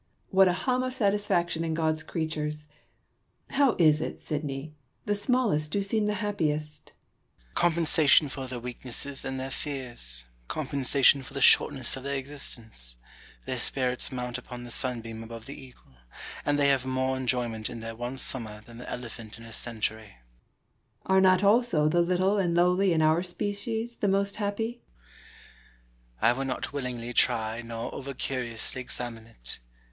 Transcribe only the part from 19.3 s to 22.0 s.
in his century. Brooke. Are not also